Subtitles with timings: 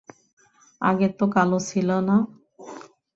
[0.81, 2.17] আগে তো কালো ছিল না!